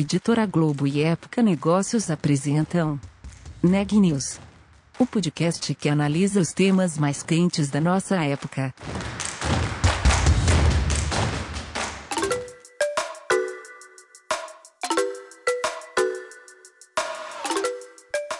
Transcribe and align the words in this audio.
Editora 0.00 0.46
Globo 0.46 0.86
e 0.86 1.02
Época 1.02 1.42
Negócios 1.42 2.08
apresentam 2.08 3.00
Neg 3.60 3.98
News, 3.98 4.38
o 4.96 5.04
podcast 5.04 5.74
que 5.74 5.88
analisa 5.88 6.40
os 6.40 6.52
temas 6.52 6.96
mais 6.96 7.24
quentes 7.24 7.68
da 7.68 7.80
nossa 7.80 8.14
época. 8.24 8.72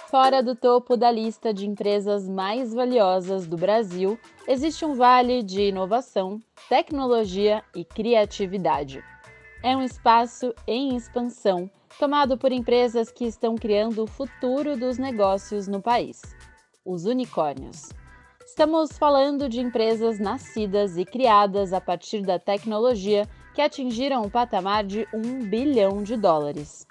Fora 0.09 0.41
do 0.41 0.55
topo 0.55 0.97
da 0.97 1.11
lista 1.11 1.53
de 1.53 1.67
empresas 1.67 2.29
mais 2.29 2.73
valiosas 2.73 3.49
do 3.49 3.57
Brasil, 3.57 4.17
existe 4.47 4.85
um 4.85 4.95
vale 4.95 5.43
de 5.43 5.63
inovação, 5.63 6.41
tecnologia 6.69 7.65
e 7.75 7.85
criatividade 7.85 9.03
é 9.63 9.77
um 9.77 9.83
espaço 9.83 10.55
em 10.67 10.97
expansão, 10.97 11.71
tomado 11.99 12.37
por 12.37 12.53
empresas 12.53 13.11
que 13.11 13.25
estão 13.25 13.57
criando 13.57 14.05
o 14.05 14.07
futuro 14.07 14.77
dos 14.77 14.99
negócios 14.99 15.67
no 15.67 15.81
país 15.81 16.21
os 16.89 17.05
unicórnios. 17.05 17.91
Estamos 18.47 18.97
falando 18.97 19.47
de 19.47 19.61
empresas 19.61 20.19
nascidas 20.19 20.97
e 20.97 21.05
criadas 21.05 21.75
a 21.75 21.81
partir 21.81 22.23
da 22.23 22.39
tecnologia 22.39 23.29
que 23.55 23.61
atingiram 23.61 24.23
o 24.23 24.31
patamar 24.31 24.85
de 24.85 25.07
um 25.13 25.45
bilhão 25.45 26.03
de 26.03 26.17
dólares. 26.17 26.87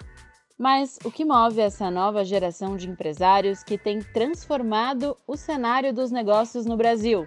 Mas 0.56 0.98
o 1.04 1.10
que 1.10 1.24
move 1.24 1.60
essa 1.60 1.90
nova 1.90 2.24
geração 2.24 2.76
de 2.76 2.88
empresários 2.88 3.64
que 3.64 3.76
tem 3.76 4.00
transformado 4.00 5.16
o 5.26 5.36
cenário 5.36 5.92
dos 5.92 6.12
negócios 6.12 6.64
no 6.64 6.76
Brasil? 6.76 7.26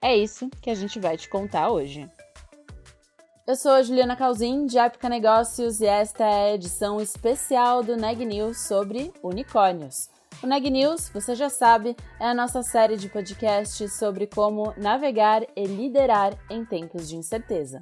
É 0.00 0.16
isso 0.16 0.48
que 0.62 0.70
a 0.70 0.74
gente 0.74 0.98
vai 0.98 1.18
te 1.18 1.28
contar 1.28 1.70
hoje. 1.70 2.08
Eu 3.50 3.56
sou 3.56 3.72
a 3.72 3.82
Juliana 3.82 4.14
Calzin, 4.14 4.64
de 4.64 4.78
Épica 4.78 5.08
Negócios, 5.08 5.80
e 5.80 5.84
esta 5.84 6.22
é 6.22 6.52
a 6.52 6.54
edição 6.54 7.00
especial 7.00 7.82
do 7.82 7.96
Neg 7.96 8.24
News 8.24 8.60
sobre 8.68 9.12
unicórnios. 9.24 10.08
O 10.40 10.46
Neg 10.46 10.70
News, 10.70 11.08
você 11.12 11.34
já 11.34 11.50
sabe, 11.50 11.96
é 12.20 12.26
a 12.26 12.32
nossa 12.32 12.62
série 12.62 12.96
de 12.96 13.08
podcasts 13.08 13.98
sobre 13.98 14.28
como 14.28 14.72
navegar 14.76 15.42
e 15.56 15.64
liderar 15.64 16.38
em 16.48 16.64
tempos 16.64 17.08
de 17.08 17.16
incerteza. 17.16 17.80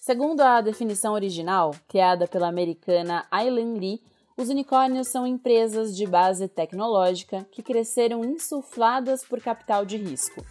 Segundo 0.00 0.40
a 0.40 0.62
definição 0.62 1.12
original, 1.12 1.74
criada 1.86 2.26
pela 2.26 2.48
americana 2.48 3.26
Aileen 3.30 3.74
Lee, 3.74 4.02
os 4.38 4.48
unicórnios 4.48 5.08
são 5.08 5.26
empresas 5.26 5.94
de 5.94 6.06
base 6.06 6.48
tecnológica 6.48 7.46
que 7.52 7.62
cresceram 7.62 8.24
insufladas 8.24 9.22
por 9.22 9.42
capital 9.42 9.84
de 9.84 9.98
risco 9.98 10.42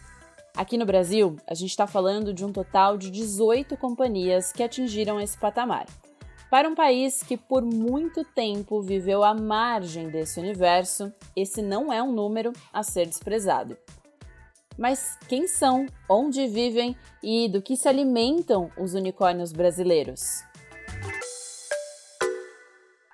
Aqui 0.55 0.77
no 0.77 0.85
Brasil, 0.85 1.35
a 1.47 1.55
gente 1.55 1.71
está 1.71 1.87
falando 1.87 2.31
de 2.31 2.45
um 2.45 2.51
total 2.51 2.95
de 2.95 3.09
18 3.09 3.75
companhias 3.75 4.51
que 4.51 4.61
atingiram 4.61 5.19
esse 5.19 5.35
patamar. 5.35 5.87
Para 6.47 6.69
um 6.69 6.75
país 6.75 7.23
que 7.23 7.35
por 7.35 7.63
muito 7.63 8.23
tempo 8.23 8.79
viveu 8.79 9.23
à 9.23 9.33
margem 9.33 10.09
desse 10.09 10.39
universo, 10.39 11.11
esse 11.35 11.59
não 11.63 11.91
é 11.91 12.03
um 12.03 12.11
número 12.11 12.53
a 12.71 12.83
ser 12.83 13.07
desprezado. 13.07 13.75
Mas 14.77 15.17
quem 15.27 15.47
são, 15.47 15.87
onde 16.07 16.45
vivem 16.45 16.95
e 17.23 17.49
do 17.49 17.59
que 17.59 17.75
se 17.75 17.87
alimentam 17.87 18.69
os 18.77 18.93
unicórnios 18.93 19.51
brasileiros? 19.51 20.43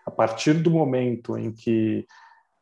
A 0.05 0.11
partir 0.11 0.55
do 0.55 0.69
momento 0.69 1.37
em 1.37 1.53
que 1.53 2.05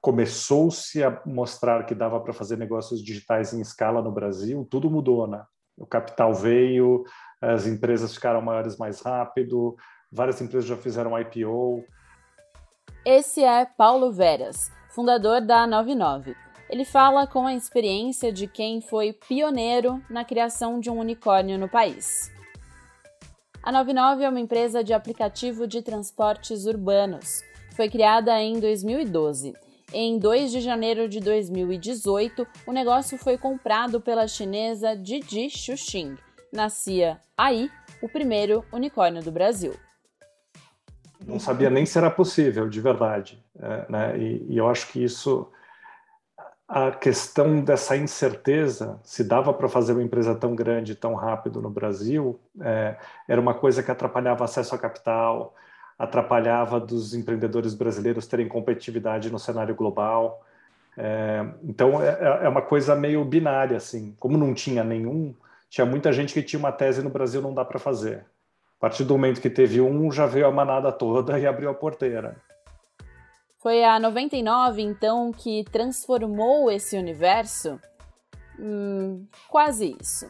começou-se 0.01 1.03
a 1.03 1.21
mostrar 1.25 1.85
que 1.85 1.95
dava 1.95 2.19
para 2.19 2.33
fazer 2.33 2.57
negócios 2.57 3.03
digitais 3.03 3.53
em 3.53 3.61
escala 3.61 4.01
no 4.01 4.11
Brasil, 4.11 4.67
tudo 4.69 4.89
mudou, 4.89 5.27
né? 5.27 5.43
O 5.77 5.85
capital 5.85 6.33
veio, 6.33 7.03
as 7.41 7.67
empresas 7.67 8.13
ficaram 8.13 8.41
maiores 8.41 8.77
mais 8.77 9.01
rápido, 9.01 9.75
várias 10.11 10.41
empresas 10.41 10.67
já 10.67 10.77
fizeram 10.77 11.19
IPO. 11.19 11.83
Esse 13.05 13.43
é 13.43 13.65
Paulo 13.65 14.11
Veras, 14.11 14.71
fundador 14.89 15.41
da 15.41 15.67
99. 15.67 16.35
Ele 16.69 16.83
fala 16.83 17.25
com 17.25 17.45
a 17.47 17.53
experiência 17.53 18.31
de 18.31 18.47
quem 18.47 18.81
foi 18.81 19.13
pioneiro 19.13 20.01
na 20.09 20.25
criação 20.25 20.79
de 20.79 20.89
um 20.89 20.99
unicórnio 20.99 21.57
no 21.57 21.69
país. 21.69 22.31
A 23.63 23.71
99 23.71 24.23
é 24.23 24.29
uma 24.29 24.39
empresa 24.39 24.83
de 24.83 24.93
aplicativo 24.93 25.67
de 25.67 25.81
transportes 25.81 26.65
urbanos. 26.65 27.41
Foi 27.75 27.89
criada 27.89 28.41
em 28.41 28.59
2012 28.59 29.53
em 29.93 30.19
2 30.19 30.51
de 30.51 30.61
janeiro 30.61 31.07
de 31.07 31.19
2018, 31.19 32.45
o 32.65 32.71
negócio 32.71 33.17
foi 33.17 33.37
comprado 33.37 34.01
pela 34.01 34.27
chinesa 34.27 34.95
Didi 34.95 35.49
Xuxing. 35.49 36.17
Nascia 36.51 37.19
aí 37.37 37.69
o 38.01 38.09
primeiro 38.09 38.63
unicórnio 38.71 39.23
do 39.23 39.31
Brasil. 39.31 39.73
Não 41.25 41.39
sabia 41.39 41.69
nem 41.69 41.85
se 41.85 41.97
era 41.97 42.11
possível, 42.11 42.69
de 42.69 42.79
verdade. 42.79 43.43
É, 43.59 43.91
né? 43.91 44.17
e, 44.17 44.45
e 44.49 44.57
eu 44.57 44.67
acho 44.69 44.87
que 44.91 45.03
isso 45.03 45.49
a 46.67 46.91
questão 46.91 47.61
dessa 47.61 47.95
incerteza, 47.95 48.99
se 49.01 49.23
dava 49.23 49.53
para 49.53 49.69
fazer 49.69 49.93
uma 49.93 50.03
empresa 50.03 50.35
tão 50.35 50.53
grande, 50.53 50.95
tão 50.95 51.15
rápido 51.15 51.61
no 51.61 51.69
Brasil, 51.69 52.37
é, 52.59 52.97
era 53.25 53.39
uma 53.39 53.53
coisa 53.53 53.81
que 53.81 53.89
atrapalhava 53.89 54.43
acesso 54.43 54.75
a 54.75 54.77
capital, 54.77 55.55
atrapalhava 55.97 56.79
dos 56.79 57.13
empreendedores 57.13 57.73
brasileiros 57.73 58.27
terem 58.27 58.47
competitividade 58.47 59.31
no 59.31 59.39
cenário 59.39 59.75
global. 59.75 60.43
É, 60.95 61.45
então 61.63 62.01
é, 62.01 62.09
é, 62.09 62.45
é, 62.45 62.49
uma 62.49 62.61
coisa 62.61 62.95
meio 62.95 63.23
binária 63.25 63.77
assim. 63.77 64.15
Como 64.19 64.37
não 64.37 64.53
tinha 64.53 64.83
nenhum, 64.83 65.33
tinha 65.69 65.85
muita 65.85 66.11
gente 66.13 66.33
que 66.33 66.43
tinha 66.43 66.59
uma 66.59 66.71
tese 66.71 67.01
no 67.01 67.09
Brasil 67.09 67.41
não 67.41 67.53
dá 67.53 67.65
para 67.65 67.79
fazer. 67.79 68.25
A 68.77 68.79
partir 68.79 69.03
do 69.03 69.13
momento 69.13 69.41
que 69.41 69.49
teve 69.49 69.81
um, 69.81 70.11
já 70.11 70.27
veio 70.27 70.45
a 70.45 70.51
manada 70.51 70.91
toda 70.91 71.39
e 71.39 71.47
abriu 71.47 71.69
a 71.69 71.73
porteira. 71.73 72.35
Foi 73.59 73.83
a 73.83 73.99
99 73.99 74.81
então 74.83 75.31
que 75.31 75.63
transformou 75.71 76.69
esse 76.71 76.95
universo? 76.95 77.79
Hum, 78.59 79.25
quase 79.49 79.95
isso. 79.99 80.27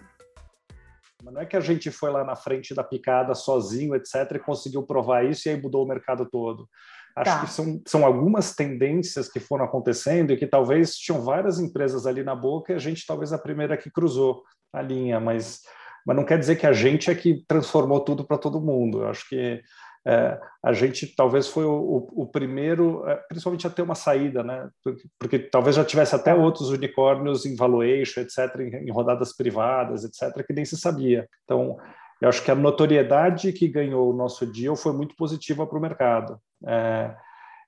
Mas 1.27 1.33
não 1.33 1.41
é 1.41 1.45
que 1.45 1.57
a 1.57 1.61
gente 1.61 1.91
foi 1.91 2.09
lá 2.09 2.23
na 2.23 2.37
frente 2.37 2.73
da 2.73 2.83
picada 2.83 3.35
sozinho, 3.35 3.93
etc., 3.93 4.31
e 4.35 4.39
conseguiu 4.39 4.81
provar 4.83 5.25
isso 5.25 5.47
e 5.47 5.51
aí 5.51 5.61
mudou 5.61 5.83
o 5.83 5.87
mercado 5.87 6.25
todo. 6.25 6.69
Acho 7.13 7.31
tá. 7.31 7.41
que 7.41 7.51
são, 7.51 7.81
são 7.85 8.05
algumas 8.05 8.55
tendências 8.55 9.29
que 9.29 9.39
foram 9.39 9.65
acontecendo 9.65 10.31
e 10.31 10.37
que 10.37 10.47
talvez 10.47 10.95
tinham 10.95 11.21
várias 11.21 11.59
empresas 11.59 12.05
ali 12.05 12.23
na 12.23 12.33
boca 12.33 12.71
e 12.71 12.75
a 12.75 12.79
gente 12.79 13.05
talvez 13.05 13.33
a 13.33 13.37
primeira 13.37 13.75
que 13.75 13.91
cruzou 13.91 14.43
a 14.71 14.81
linha, 14.81 15.19
mas, 15.19 15.63
mas 16.05 16.15
não 16.15 16.23
quer 16.23 16.39
dizer 16.39 16.55
que 16.55 16.65
a 16.65 16.71
gente 16.71 17.11
é 17.11 17.15
que 17.15 17.43
transformou 17.45 17.99
tudo 17.99 18.23
para 18.23 18.37
todo 18.37 18.61
mundo. 18.61 19.01
Eu 19.01 19.09
acho 19.09 19.27
que 19.27 19.61
é, 20.07 20.39
a 20.63 20.71
gente 20.71 21.13
talvez 21.17 21.49
foi 21.49 21.65
o, 21.65 21.73
o, 21.73 22.23
o 22.23 22.25
primeiro, 22.25 23.05
é, 23.09 23.15
principalmente 23.27 23.67
a 23.67 23.69
ter 23.69 23.81
uma 23.81 23.93
saída, 23.93 24.41
né? 24.41 24.69
Porque, 24.81 25.03
porque, 25.19 25.39
talvez 25.39 25.75
já 25.75 25.83
tivesse 25.83 26.15
até 26.15 26.33
outros 26.33 26.69
unicórnios 26.69 27.45
em 27.45 27.57
valuation, 27.57 28.21
etc., 28.21 28.55
em, 28.61 28.87
em, 28.87 28.89
rodadas 28.89 29.35
privadas, 29.35 30.05
etc., 30.05 30.47
que 30.47 30.53
nem 30.53 30.63
se 30.63 30.77
sabia. 30.77 31.27
Então, 31.43 31.75
eu 32.21 32.29
acho 32.29 32.41
que 32.41 32.49
a 32.49 32.55
notoriedade 32.55 33.51
que 33.51 33.67
ganhou 33.67 34.09
o 34.09 34.15
nosso 34.15 34.45
deal 34.45 34.77
foi 34.77 34.93
muito 34.93 35.13
positiva 35.13 35.67
para 35.67 35.77
o 35.77 35.81
mercado. 35.81 36.39
É, 36.65 37.13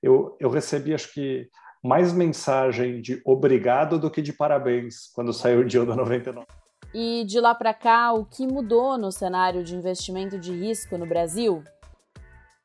eu, 0.02 0.38
eu 0.40 0.50
recebi, 0.50 0.94
acho 0.94 1.14
que, 1.14 1.50
mais 1.84 2.14
mensagem 2.14 3.02
de 3.02 3.22
obrigado 3.26 4.00
do 4.00 4.10
que 4.10 4.22
de 4.22 4.32
parabéns 4.32 5.12
quando 5.14 5.34
saiu 5.34 5.60
o 5.60 5.68
deal 5.68 5.86
da 5.86 5.94
99. 5.94 6.48
E 6.94 7.26
de 7.26 7.40
lá 7.42 7.54
para 7.54 7.74
cá, 7.74 8.14
o 8.14 8.24
que 8.24 8.48
mudou 8.48 8.98
no 8.98 9.12
cenário 9.12 9.62
de 9.62 9.76
investimento 9.76 10.40
de 10.40 10.54
risco 10.54 10.98
no 10.98 11.06
Brasil? 11.06 11.62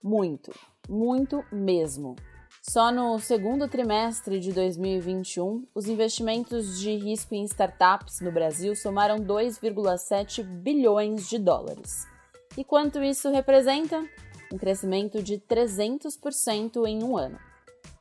Muito, 0.06 0.53
muito 0.87 1.42
mesmo. 1.50 2.15
Só 2.60 2.92
no 2.92 3.19
segundo 3.19 3.66
trimestre 3.66 4.38
de 4.38 4.53
2021, 4.53 5.66
os 5.75 5.88
investimentos 5.88 6.78
de 6.78 6.95
risco 6.95 7.34
em 7.34 7.42
startups 7.45 8.21
no 8.21 8.30
Brasil 8.30 8.77
somaram 8.77 9.16
2,7 9.16 10.42
bilhões 10.42 11.27
de 11.27 11.39
dólares. 11.39 12.06
E 12.54 12.62
quanto 12.62 13.03
isso 13.03 13.30
representa? 13.30 14.06
Um 14.53 14.59
crescimento 14.59 15.22
de 15.22 15.39
300% 15.39 16.86
em 16.86 17.03
um 17.03 17.16
ano. 17.16 17.39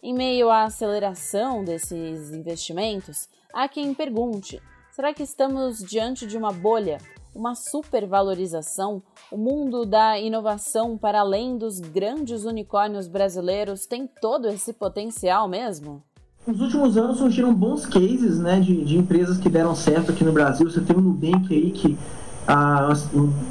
Em 0.01 0.13
meio 0.13 0.49
à 0.49 0.63
aceleração 0.63 1.63
desses 1.63 2.33
investimentos, 2.33 3.29
há 3.53 3.69
quem 3.69 3.93
pergunte: 3.93 4.61
será 4.91 5.13
que 5.13 5.23
estamos 5.23 5.79
diante 5.79 6.27
de 6.27 6.37
uma 6.37 6.51
bolha 6.51 6.97
uma 7.33 7.55
supervalorização, 7.55 9.01
o 9.31 9.37
mundo 9.37 9.85
da 9.85 10.19
inovação 10.19 10.97
para 10.97 11.19
além 11.19 11.57
dos 11.57 11.79
grandes 11.79 12.45
unicórnios 12.45 13.07
brasileiros 13.07 13.85
tem 13.85 14.07
todo 14.21 14.47
esse 14.47 14.73
potencial 14.73 15.47
mesmo? 15.47 16.03
Nos 16.45 16.59
últimos 16.59 16.97
anos 16.97 17.17
surgiram 17.17 17.53
bons 17.53 17.85
cases 17.85 18.39
né, 18.39 18.59
de, 18.59 18.83
de 18.83 18.97
empresas 18.97 19.37
que 19.37 19.49
deram 19.49 19.73
certo 19.73 20.11
aqui 20.11 20.23
no 20.23 20.33
Brasil. 20.33 20.69
Você 20.69 20.81
tem 20.81 20.95
o 20.95 21.01
Nubank 21.01 21.53
aí 21.53 21.71
que 21.71 21.97
a, 22.45 22.89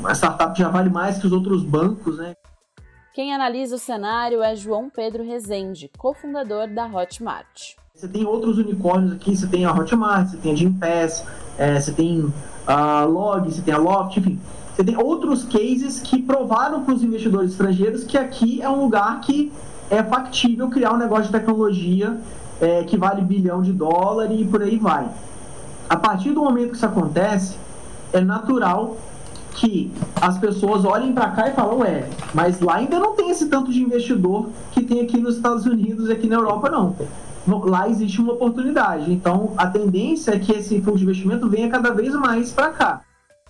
a 0.05 0.15
startup 0.15 0.59
já 0.59 0.69
vale 0.69 0.91
mais 0.91 1.19
que 1.19 1.27
os 1.27 1.33
outros 1.33 1.65
bancos, 1.65 2.19
né? 2.19 2.35
Quem 3.15 3.35
analisa 3.35 3.77
o 3.77 3.79
cenário 3.79 4.43
é 4.43 4.57
João 4.57 4.89
Pedro 4.89 5.23
Rezende, 5.23 5.91
cofundador 5.99 6.67
da 6.67 6.87
Hotmart. 6.87 7.75
Você 7.95 8.09
tem 8.09 8.25
outros 8.25 8.57
unicórnios 8.57 9.13
aqui, 9.13 9.37
você 9.37 9.47
tem 9.47 9.67
a 9.67 9.71
Hotmart, 9.71 10.31
você 10.31 10.39
tem 10.39 10.53
a 10.53 10.55
Gympass, 10.55 11.23
é, 11.59 11.79
você 11.79 11.93
tem 11.93 12.33
a 12.67 13.05
Log, 13.05 13.53
você 13.53 13.61
tem 13.61 13.75
a 13.75 13.77
Loft, 13.77 14.17
enfim. 14.17 14.41
você 14.75 14.83
tem 14.83 14.97
outros 14.97 15.45
cases 15.45 16.01
que 16.01 16.23
provaram 16.23 16.85
para 16.85 16.95
os 16.95 17.03
investidores 17.03 17.51
estrangeiros 17.51 18.03
que 18.03 18.17
aqui 18.17 18.63
é 18.63 18.71
um 18.71 18.81
lugar 18.81 19.21
que 19.21 19.53
é 19.91 20.03
factível 20.03 20.71
criar 20.71 20.95
um 20.95 20.97
negócio 20.97 21.25
de 21.25 21.33
tecnologia 21.33 22.19
é, 22.63 22.83
que 22.85 22.97
vale 22.97 23.21
bilhão 23.21 23.61
de 23.61 23.75
dólar 23.75 24.33
e 24.33 24.43
por 24.43 24.63
aí 24.63 24.79
vai. 24.79 25.07
A 25.87 25.99
partir 25.99 26.33
do 26.33 26.43
momento 26.43 26.71
que 26.71 26.77
isso 26.77 26.87
acontece, 26.87 27.59
é 28.11 28.23
natural 28.23 28.97
que 29.55 29.93
as 30.21 30.39
pessoas 30.39 30.85
olhem 30.85 31.13
para 31.13 31.31
cá 31.31 31.49
e 31.49 31.53
falam, 31.53 31.79
ué, 31.79 32.09
mas 32.35 32.61
lá 32.61 32.77
ainda 32.77 32.99
não 32.99 33.15
tem 33.15 33.31
esse 33.31 33.49
tanto 33.49 33.71
de 33.71 33.83
investidor 33.83 34.49
que 34.73 34.83
tem 34.83 35.01
aqui 35.01 35.19
nos 35.19 35.37
Estados 35.37 35.67
Unidos 35.67 36.09
e 36.09 36.13
aqui 36.13 36.27
na 36.27 36.37
Europa, 36.37 36.71
não. 36.71 36.97
Lá 37.47 37.89
existe 37.89 38.21
uma 38.21 38.35
oportunidade. 38.35 39.13
Então, 39.13 39.53
a 39.57 39.67
tendência 39.67 40.33
é 40.33 40.39
que 40.39 40.53
esse 40.53 40.81
fundo 40.81 40.97
de 40.97 41.05
investimento 41.05 41.49
venha 41.49 41.69
cada 41.69 41.93
vez 41.93 42.15
mais 42.15 42.53
para 42.53 42.71
cá. 42.71 43.05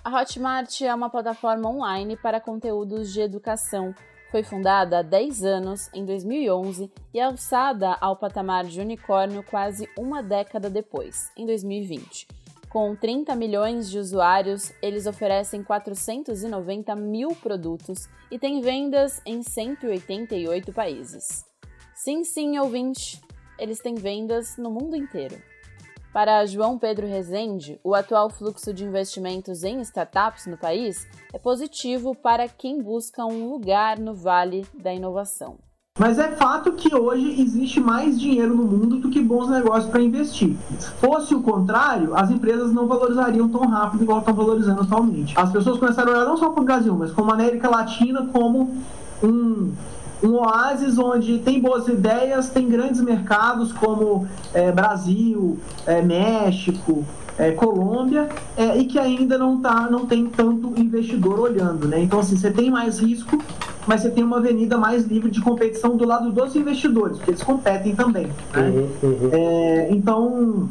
A 0.04 0.20
Hotmart 0.20 0.80
é 0.80 0.94
uma 0.94 1.10
plataforma 1.10 1.68
online 1.68 2.16
para 2.16 2.40
conteúdos 2.40 3.12
de 3.12 3.20
educação. 3.20 3.94
Foi 4.32 4.42
fundada 4.42 5.00
há 5.00 5.02
10 5.02 5.44
anos, 5.44 5.90
em 5.92 6.06
2011, 6.06 6.90
e 7.12 7.20
é 7.20 7.24
alçada 7.24 7.96
ao 8.00 8.16
patamar 8.16 8.64
de 8.64 8.80
unicórnio 8.80 9.42
quase 9.42 9.86
uma 9.96 10.22
década 10.22 10.70
depois, 10.70 11.30
em 11.36 11.44
2020. 11.44 12.26
Com 12.72 12.96
30 12.96 13.36
milhões 13.36 13.90
de 13.90 13.98
usuários, 13.98 14.72
eles 14.80 15.06
oferecem 15.06 15.62
490 15.62 16.96
mil 16.96 17.36
produtos 17.36 18.08
e 18.30 18.38
têm 18.38 18.62
vendas 18.62 19.20
em 19.26 19.42
188 19.42 20.72
países. 20.72 21.44
Sim, 21.94 22.24
sim, 22.24 22.58
ouvinte, 22.58 23.20
eles 23.58 23.78
têm 23.78 23.94
vendas 23.94 24.56
no 24.56 24.70
mundo 24.70 24.96
inteiro. 24.96 25.36
Para 26.14 26.46
João 26.46 26.78
Pedro 26.78 27.06
Rezende, 27.06 27.78
o 27.84 27.94
atual 27.94 28.30
fluxo 28.30 28.72
de 28.72 28.84
investimentos 28.84 29.64
em 29.64 29.82
startups 29.82 30.46
no 30.46 30.56
país 30.56 31.06
é 31.30 31.38
positivo 31.38 32.14
para 32.14 32.48
quem 32.48 32.80
busca 32.80 33.22
um 33.26 33.50
lugar 33.50 33.98
no 33.98 34.14
vale 34.14 34.66
da 34.72 34.94
inovação. 34.94 35.58
Mas 35.98 36.18
é 36.18 36.28
fato 36.28 36.72
que 36.72 36.94
hoje 36.94 37.38
existe 37.38 37.78
mais 37.78 38.18
dinheiro 38.18 38.56
no 38.56 38.64
mundo 38.64 38.96
do 38.96 39.10
que 39.10 39.20
bons 39.20 39.50
negócios 39.50 39.90
para 39.90 40.00
investir. 40.00 40.56
Se 40.78 40.90
fosse 40.92 41.34
o 41.34 41.42
contrário, 41.42 42.16
as 42.16 42.30
empresas 42.30 42.72
não 42.72 42.86
valorizariam 42.86 43.46
tão 43.46 43.66
rápido 43.68 44.02
igual 44.02 44.20
estão 44.20 44.32
valorizando 44.32 44.80
atualmente. 44.80 45.38
As 45.38 45.52
pessoas 45.52 45.78
começaram 45.78 46.12
a 46.12 46.16
olhar 46.16 46.24
não 46.24 46.38
só 46.38 46.48
para 46.48 46.62
o 46.62 46.64
Brasil, 46.64 46.96
mas 46.98 47.12
como 47.12 47.30
a 47.30 47.34
América 47.34 47.68
Latina 47.68 48.26
como 48.32 48.74
um 49.22 49.70
um 50.22 50.34
oásis 50.34 50.98
onde 50.98 51.38
tem 51.38 51.60
boas 51.60 51.88
ideias, 51.88 52.48
tem 52.48 52.68
grandes 52.68 53.00
mercados 53.00 53.72
como 53.72 54.26
é, 54.54 54.70
Brasil, 54.70 55.58
é, 55.84 56.00
México, 56.00 57.04
é, 57.36 57.50
Colômbia, 57.50 58.28
é, 58.56 58.78
e 58.78 58.84
que 58.84 59.00
ainda 59.00 59.36
não, 59.36 59.60
tá, 59.60 59.88
não 59.90 60.06
tem 60.06 60.26
tanto 60.26 60.72
investidor 60.76 61.40
olhando. 61.40 61.88
Né? 61.88 62.00
Então, 62.00 62.20
assim, 62.20 62.36
você 62.36 62.52
tem 62.52 62.70
mais 62.70 63.00
risco, 63.00 63.36
mas 63.86 64.02
você 64.02 64.10
tem 64.10 64.22
uma 64.22 64.38
avenida 64.38 64.76
mais 64.76 65.04
livre 65.06 65.30
de 65.30 65.40
competição 65.40 65.96
do 65.96 66.06
lado 66.06 66.30
dos 66.30 66.54
investidores, 66.54 67.16
porque 67.16 67.32
eles 67.32 67.42
competem 67.42 67.94
também. 67.94 68.26
Né? 68.26 68.34
Uhum, 68.56 68.88
uhum. 69.02 69.28
É, 69.32 69.88
então, 69.90 70.68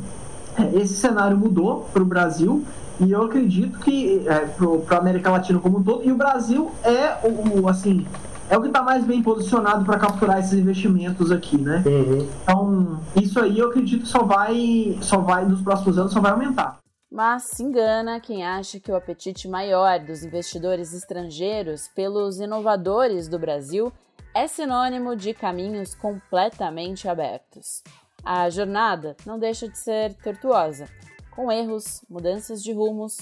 é, 0.57 0.79
esse 0.79 0.93
cenário 0.95 1.37
mudou 1.37 1.89
para 1.91 2.01
o 2.01 2.05
Brasil. 2.05 2.63
E 2.99 3.11
eu 3.11 3.23
acredito 3.23 3.79
que 3.79 4.21
é, 4.27 4.45
para 4.85 4.97
a 4.97 4.99
América 4.99 5.31
Latina 5.31 5.57
como 5.59 5.79
um 5.79 5.83
todo, 5.83 6.03
e 6.03 6.11
o 6.11 6.15
Brasil 6.15 6.71
é 6.83 7.17
o, 7.27 7.61
o 7.61 7.67
assim, 7.67 8.05
é 8.47 8.57
o 8.57 8.61
que 8.61 8.67
está 8.67 8.83
mais 8.83 9.03
bem 9.03 9.23
posicionado 9.23 9.85
para 9.85 9.97
capturar 9.97 10.39
esses 10.39 10.53
investimentos 10.53 11.31
aqui, 11.31 11.57
né? 11.57 11.81
Uhum. 11.85 12.27
Então, 12.43 12.99
isso 13.15 13.39
aí 13.39 13.57
eu 13.57 13.69
acredito 13.69 14.01
que 14.01 14.07
só 14.09 14.23
vai, 14.23 14.97
só 15.01 15.17
vai, 15.19 15.45
nos 15.45 15.61
próximos 15.61 15.97
anos, 15.97 16.11
só 16.11 16.19
vai 16.19 16.31
aumentar. 16.31 16.80
Mas 17.11 17.43
se 17.43 17.61
engana 17.61 18.21
quem 18.21 18.45
acha 18.45 18.79
que 18.79 18.89
o 18.89 18.95
apetite 18.95 19.45
maior 19.45 19.99
dos 19.99 20.23
investidores 20.23 20.93
estrangeiros 20.93 21.89
pelos 21.89 22.39
inovadores 22.39 23.27
do 23.27 23.37
Brasil 23.37 23.91
é 24.33 24.47
sinônimo 24.47 25.13
de 25.13 25.33
caminhos 25.33 25.93
completamente 25.93 27.09
abertos. 27.09 27.83
A 28.23 28.49
jornada 28.49 29.17
não 29.25 29.37
deixa 29.37 29.67
de 29.67 29.77
ser 29.77 30.13
tortuosa, 30.13 30.87
com 31.31 31.51
erros, 31.51 32.01
mudanças 32.09 32.63
de 32.63 32.71
rumos 32.71 33.17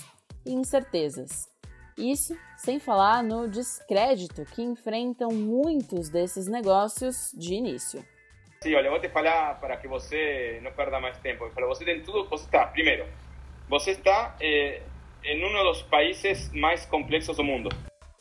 e 0.45 0.53
incertezas. 0.53 1.49
Isso 1.97 2.37
sem 2.57 2.79
falar 2.79 3.23
no 3.23 3.47
descrédito 3.47 4.45
que 4.45 4.61
enfrentam 4.61 5.29
muitos 5.31 6.09
desses 6.09 6.47
negócios 6.47 7.31
de 7.35 7.55
início. 7.55 8.05
Sim, 8.61 8.75
olha, 8.75 8.91
vou 8.91 8.99
te 8.99 9.09
falar 9.09 9.59
para 9.59 9.77
que 9.77 9.87
você 9.87 10.59
não 10.61 10.71
perda 10.73 10.99
mais 10.99 11.17
tempo. 11.17 11.49
Para 11.49 11.65
você 11.65 11.83
tem 11.83 12.03
tudo, 12.03 12.29
você 12.29 12.45
está, 12.45 12.67
primeiro, 12.67 13.07
você 13.69 13.91
está 13.91 14.35
eh, 14.41 14.81
em 15.23 15.45
um 15.45 15.63
dos 15.63 15.83
países 15.83 16.51
mais 16.51 16.85
complexos 16.85 17.37
do 17.37 17.43
mundo. 17.43 17.69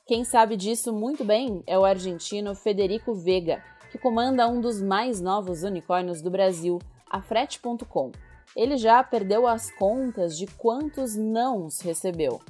Quem 0.07 0.23
sabe 0.25 0.57
disso 0.57 0.93
muito 0.93 1.25
bem 1.25 1.63
é 1.67 1.79
o 1.79 1.85
argentino 1.85 2.55
Federico 2.55 3.15
Vega, 3.15 3.65
que 3.91 3.99
comanda 3.99 4.47
um 4.47 4.61
dos 4.61 4.83
mais 4.83 5.21
novos 5.21 5.63
unicórnios 5.63 6.21
do 6.21 6.31
Brasil, 6.31 6.79
a 7.11 7.23
Frete.com. 7.23 8.13
Ele 8.55 8.77
já 8.77 9.03
perdeu 9.03 9.47
as 9.47 9.71
contas 9.71 10.37
de 10.37 10.47
quantos 10.47 11.17
nãos 11.17 11.81
recebeu. 11.81 12.41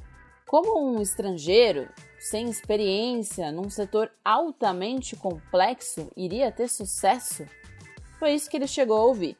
Como 0.47 0.81
um 0.81 1.00
estrangeiro, 1.00 1.89
sem 2.19 2.49
experiência, 2.49 3.53
num 3.53 3.69
setor 3.69 4.11
altamente 4.25 5.15
complexo, 5.15 6.11
iria 6.17 6.50
ter 6.50 6.69
sucesso? 6.69 7.45
Foi 8.19 8.33
isso 8.33 8.49
que 8.49 8.56
ele 8.56 8.67
chegou 8.67 8.97
a 8.97 9.05
ouvir. 9.05 9.37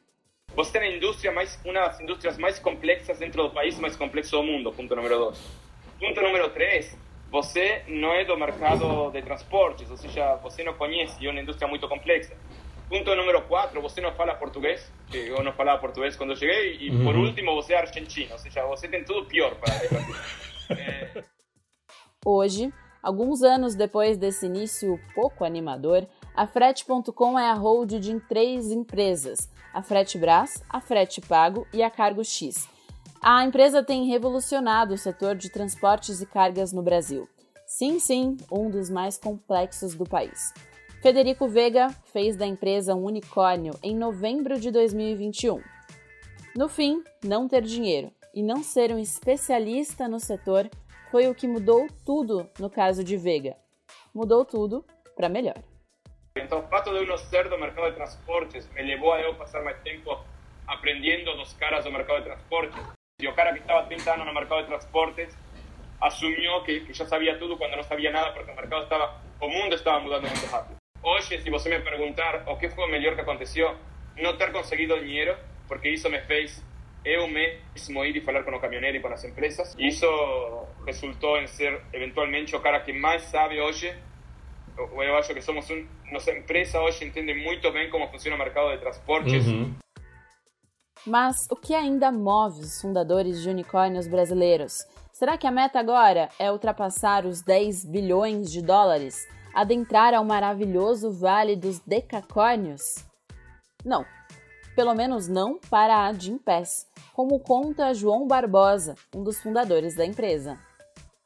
Você 0.55 0.79
tem 0.79 0.81
a 0.81 0.97
indústria 0.97 1.31
mais, 1.31 1.59
uma 1.63 1.73
das 1.73 1.99
indústrias 1.99 2.37
mais 2.37 2.59
complexas 2.59 3.19
dentro 3.19 3.43
do 3.43 3.49
país 3.51 3.77
mais 3.79 3.95
complexo 3.95 4.31
do 4.37 4.43
mundo, 4.43 4.71
ponto 4.71 4.95
número 4.95 5.17
dois. 5.17 5.39
Ponto 5.99 6.21
número 6.21 6.49
três, 6.49 6.97
você 7.31 7.83
não 7.87 8.13
é 8.13 8.25
do 8.25 8.35
mercado 8.35 9.11
de 9.11 9.21
transportes, 9.21 9.89
ou 9.89 9.97
seja, 9.97 10.35
você 10.37 10.63
não 10.63 10.73
conhece, 10.73 11.25
é 11.25 11.29
uma 11.29 11.39
indústria 11.39 11.67
muito 11.67 11.87
complexa. 11.87 12.35
Ponto 12.89 13.15
número 13.15 13.41
quatro, 13.43 13.81
você 13.81 14.01
não 14.01 14.11
fala 14.13 14.33
português, 14.33 14.91
que 15.11 15.17
eu 15.17 15.43
não 15.43 15.53
falava 15.53 15.79
português 15.79 16.15
quando 16.15 16.35
cheguei, 16.35 16.75
e 16.81 17.03
por 17.03 17.15
último, 17.15 17.53
você 17.53 17.73
é 17.73 17.77
argentino, 17.77 18.31
ou 18.31 18.39
seja, 18.39 18.65
você 18.65 18.87
tem 18.87 19.03
tudo 19.03 19.27
pior 19.27 19.53
para 19.55 19.73
Hoje, 22.25 22.73
alguns 23.01 23.43
anos 23.43 23.75
depois 23.75 24.17
desse 24.17 24.47
início 24.47 24.99
pouco 25.13 25.45
animador, 25.45 26.07
a 26.39 26.47
Frete.com 26.47 27.37
é 27.37 27.49
a 27.49 27.53
hold 27.53 27.99
de 27.99 28.17
três 28.21 28.71
empresas: 28.71 29.49
a 29.73 29.83
Fretebras, 29.83 30.63
a 30.69 30.79
Frete 30.79 31.19
Pago 31.19 31.67
e 31.73 31.83
a 31.83 31.89
Cargo 31.89 32.23
X. 32.23 32.65
A 33.21 33.43
empresa 33.43 33.83
tem 33.83 34.05
revolucionado 34.05 34.93
o 34.93 34.97
setor 34.97 35.35
de 35.35 35.49
transportes 35.49 36.21
e 36.21 36.25
cargas 36.25 36.71
no 36.71 36.81
Brasil. 36.81 37.27
Sim, 37.67 37.99
sim, 37.99 38.37
um 38.49 38.69
dos 38.69 38.89
mais 38.89 39.17
complexos 39.17 39.95
do 39.95 40.05
país. 40.05 40.53
Federico 41.01 41.45
Vega 41.45 41.89
fez 42.05 42.37
da 42.37 42.47
empresa 42.47 42.95
um 42.95 43.03
unicórnio 43.03 43.73
em 43.83 43.93
novembro 43.93 44.57
de 44.57 44.71
2021. 44.71 45.61
No 46.55 46.69
fim, 46.69 47.03
não 47.21 47.49
ter 47.49 47.63
dinheiro 47.63 48.13
e 48.33 48.41
não 48.41 48.63
ser 48.63 48.93
um 48.93 48.99
especialista 48.99 50.07
no 50.07 50.21
setor 50.21 50.69
foi 51.11 51.27
o 51.27 51.35
que 51.35 51.49
mudou 51.49 51.85
tudo 52.05 52.49
no 52.57 52.69
caso 52.69 53.03
de 53.03 53.17
Vega. 53.17 53.57
Mudou 54.13 54.45
tudo 54.45 54.85
para 55.17 55.27
melhor. 55.27 55.68
Então, 56.43 56.59
o 56.59 56.67
fato 56.67 56.91
de 56.97 57.05
não 57.05 57.17
ser 57.17 57.49
do 57.49 57.57
mercado 57.57 57.89
de 57.89 57.95
transportes 57.95 58.69
me 58.73 58.81
levou 58.81 59.13
a 59.13 59.21
eu 59.21 59.35
passar 59.35 59.63
mais 59.63 59.79
tempo 59.81 60.19
aprendendo 60.67 61.35
dos 61.35 61.53
caras 61.53 61.83
do 61.83 61.91
mercado 61.91 62.19
de 62.19 62.25
transportes. 62.25 62.79
E 63.21 63.27
o 63.27 63.33
cara 63.33 63.53
que 63.53 63.59
estava 63.59 63.85
30 63.85 64.13
anos 64.13 64.25
no 64.25 64.33
mercado 64.33 64.61
de 64.61 64.67
transportes 64.67 65.37
assumiu 65.99 66.61
que, 66.63 66.81
que 66.81 66.93
já 66.93 67.05
sabia 67.05 67.37
tudo 67.37 67.57
quando 67.57 67.75
não 67.75 67.83
sabia 67.83 68.11
nada, 68.11 68.31
porque 68.31 68.51
o 68.51 68.55
mercado 68.55 68.83
estava, 68.83 69.21
o 69.41 69.49
mundo 69.49 69.75
estava 69.75 69.99
mudando 69.99 70.27
muito 70.27 70.45
rápido. 70.45 70.77
Hoje, 71.03 71.41
se 71.41 71.49
você 71.49 71.69
me 71.69 71.83
perguntar 71.83 72.43
o 72.47 72.57
que 72.57 72.69
foi 72.69 72.85
o 72.85 72.91
melhor 72.91 73.15
que 73.15 73.21
aconteceu, 73.21 73.75
não 74.17 74.37
ter 74.37 74.51
conseguido 74.51 74.99
dinheiro, 74.99 75.35
porque 75.67 75.89
isso 75.89 76.09
me 76.09 76.19
fez 76.21 76.63
eu 77.05 77.27
mesmo 77.27 78.05
ir 78.05 78.17
e 78.17 78.21
falar 78.21 78.43
com 78.43 78.51
o 78.51 78.59
caminhoneiro 78.59 78.97
e 78.97 78.99
com 78.99 79.07
as 79.07 79.23
empresas. 79.23 79.75
Isso 79.79 80.05
resultou 80.85 81.37
em 81.37 81.47
ser 81.47 81.81
eventualmente 81.93 82.55
o 82.55 82.59
cara 82.59 82.79
que 82.81 82.91
mais 82.91 83.23
sabe 83.23 83.59
hoje. 83.59 83.93
Eu 84.79 85.17
acho 85.17 85.33
que 85.33 85.41
somos 85.41 85.69
um, 85.69 85.85
nossa 86.11 86.31
empresa 86.31 86.79
hoje 86.79 87.05
entende 87.05 87.33
muito 87.33 87.69
bem 87.71 87.89
como 87.89 88.07
funciona 88.07 88.35
o 88.35 88.39
mercado 88.39 88.71
de 88.71 88.77
transportes. 88.77 89.45
Uhum. 89.45 89.73
Mas 91.05 91.47
o 91.49 91.55
que 91.55 91.73
ainda 91.73 92.11
move 92.11 92.61
os 92.61 92.81
fundadores 92.81 93.41
de 93.41 93.49
unicórnios 93.49 94.07
brasileiros? 94.07 94.85
Será 95.11 95.37
que 95.37 95.47
a 95.47 95.51
meta 95.51 95.79
agora 95.79 96.29
é 96.39 96.51
ultrapassar 96.51 97.25
os 97.25 97.41
10 97.41 97.85
bilhões 97.85 98.51
de 98.51 98.61
dólares? 98.61 99.27
Adentrar 99.53 100.13
ao 100.13 100.23
maravilhoso 100.23 101.11
vale 101.11 101.55
dos 101.55 101.79
decacórnios? 101.79 103.05
Não, 103.83 104.05
pelo 104.75 104.93
menos 104.93 105.27
não 105.27 105.59
para 105.69 106.05
a 106.05 106.13
Gimpass, 106.13 106.87
como 107.13 107.39
conta 107.39 107.93
João 107.93 108.27
Barbosa, 108.27 108.95
um 109.13 109.23
dos 109.23 109.39
fundadores 109.41 109.95
da 109.95 110.05
empresa. 110.05 110.57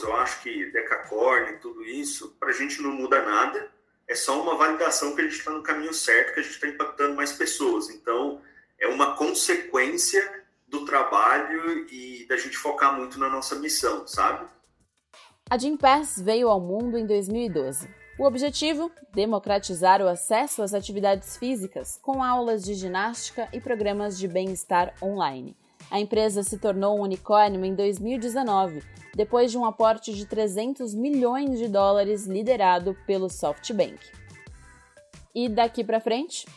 Eu 0.04 0.16
acho 0.16 0.42
que 0.42 0.72
decacorn 0.72 1.54
e 1.54 1.58
tudo 1.58 1.84
isso, 1.84 2.36
para 2.40 2.50
a 2.50 2.54
gente 2.54 2.82
não 2.82 2.92
muda 2.92 3.22
nada, 3.22 3.72
é 4.08 4.16
só 4.16 4.42
uma 4.42 4.56
validação 4.56 5.16
que 5.16 5.22
a 5.22 5.24
gente 5.24 5.38
está 5.38 5.52
no 5.52 5.64
caminho 5.64 5.94
certo, 5.94 6.34
que 6.34 6.40
a 6.40 6.44
gente 6.44 6.54
está 6.54 6.68
impactando 6.68 7.16
mais 7.16 7.32
pessoas. 7.32 7.90
Então, 7.90 8.42
é 8.80 8.88
uma 8.88 9.16
consequência 9.16 10.44
do 10.68 10.86
trabalho 10.86 11.88
e 11.90 12.26
da 12.28 12.36
gente 12.36 12.58
focar 12.58 12.96
muito 12.96 13.20
na 13.20 13.30
nossa 13.30 13.56
missão, 13.56 14.06
sabe? 14.06 14.48
A 15.50 15.58
Gympass 15.58 16.20
veio 16.20 16.50
ao 16.50 16.60
mundo 16.60 16.98
em 16.98 17.06
2012. 17.06 17.90
O 18.18 18.26
objetivo? 18.26 18.92
Democratizar 19.14 20.02
o 20.02 20.08
acesso 20.08 20.62
às 20.62 20.74
atividades 20.74 21.38
físicas, 21.38 22.00
com 22.02 22.24
aulas 22.24 22.64
de 22.64 22.74
ginástica 22.74 23.48
e 23.52 23.60
programas 23.60 24.18
de 24.18 24.28
bem-estar 24.28 24.94
online. 25.02 25.56
A 25.90 26.00
empresa 26.00 26.44
se 26.44 26.58
tornou 26.58 26.98
um 26.98 27.02
unicórnio 27.02 27.64
em 27.64 27.76
2019, 27.76 28.84
depois 29.16 29.52
de 29.52 29.58
um 29.58 29.66
aporte 29.66 30.14
de 30.14 30.26
300 30.26 30.94
milhões 30.94 31.60
de 31.60 31.68
dólares 31.68 32.26
liderado 32.26 32.98
pelo 33.06 33.30
SoftBank. 33.30 34.00
E 35.36 35.50
daqui 35.50 35.84
para 35.84 36.00
frente, 36.00 36.48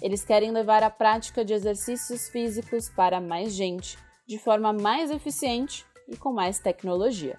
eles 0.00 0.24
querem 0.24 0.50
levar 0.50 0.82
a 0.82 0.90
prática 0.90 1.44
de 1.44 1.52
exercícios 1.52 2.28
físicos 2.28 2.88
para 2.88 3.20
mais 3.20 3.52
gente, 3.52 3.98
de 4.26 4.38
forma 4.38 4.72
mais 4.72 5.10
eficiente 5.10 5.84
e 6.08 6.16
com 6.16 6.32
mais 6.32 6.58
tecnologia. 6.58 7.38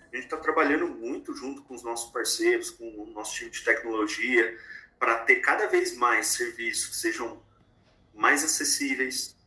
A 0.00 0.16
gente 0.16 0.24
está 0.24 0.36
trabalhando 0.38 0.88
muito 0.88 1.34
junto 1.34 1.62
com 1.62 1.74
os 1.74 1.82
nossos 1.82 2.10
parceiros, 2.10 2.70
com 2.70 2.84
o 2.84 3.06
nosso 3.12 3.34
time 3.34 3.50
de 3.50 3.62
tecnologia, 3.62 4.56
para 4.98 5.18
ter 5.18 5.36
cada 5.36 5.66
vez 5.66 5.96
mais 5.96 6.28
serviços 6.28 6.88
que 6.88 6.96
sejam 6.96 7.42
mais 8.14 8.42
acessíveis, 8.42 9.37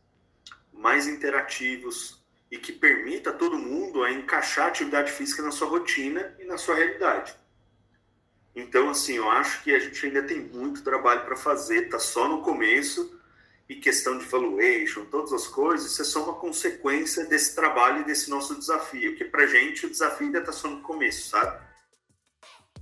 mais 0.82 1.06
interativos 1.06 2.22
e 2.50 2.58
que 2.58 2.72
permita 2.72 3.30
a 3.30 3.32
todo 3.32 3.56
mundo 3.56 4.02
a 4.02 4.12
encaixar 4.12 4.66
a 4.66 4.68
atividade 4.68 5.10
física 5.10 5.42
na 5.42 5.50
sua 5.50 5.68
rotina 5.68 6.36
e 6.38 6.44
na 6.44 6.58
sua 6.58 6.74
realidade. 6.74 7.34
Então, 8.54 8.90
assim, 8.90 9.14
eu 9.14 9.30
acho 9.30 9.62
que 9.62 9.74
a 9.74 9.78
gente 9.78 10.04
ainda 10.04 10.22
tem 10.22 10.40
muito 10.40 10.82
trabalho 10.82 11.24
para 11.24 11.36
fazer, 11.36 11.84
está 11.84 11.98
só 11.98 12.28
no 12.28 12.42
começo, 12.42 13.18
e 13.68 13.76
questão 13.76 14.18
de 14.18 14.24
valuation, 14.26 15.06
todas 15.06 15.32
as 15.32 15.46
coisas, 15.46 15.92
isso 15.92 16.02
é 16.02 16.04
só 16.04 16.24
uma 16.24 16.34
consequência 16.34 17.24
desse 17.24 17.54
trabalho 17.54 18.02
e 18.02 18.04
desse 18.04 18.28
nosso 18.28 18.54
desafio, 18.58 19.16
que 19.16 19.24
para 19.24 19.46
gente 19.46 19.86
o 19.86 19.90
desafio 19.90 20.26
ainda 20.26 20.40
está 20.40 20.52
só 20.52 20.68
no 20.68 20.82
começo, 20.82 21.30
sabe? 21.30 21.58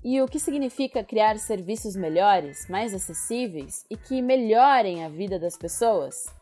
E 0.03 0.21
o 0.21 0.27
que 0.27 0.41
significa 0.41 1.05
criar 1.05 1.39
serviços 1.39 1.95
melhores, 1.95 2.67
mais 2.69 2.95
acessíveis 2.95 3.85
e 3.89 3.97
que 3.97 4.23
melhorem 4.23 5.05
a 5.05 5.09
vida 5.09 5.39
das 5.39 5.57
pessoas? 5.57 6.40